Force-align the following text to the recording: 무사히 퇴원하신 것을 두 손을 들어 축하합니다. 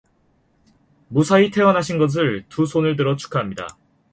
무사히 1.09 1.51
퇴원하신 1.51 1.99
것을 1.99 2.43
두 2.49 2.65
손을 2.65 2.95
들어 2.95 3.15
축하합니다. 3.15 3.77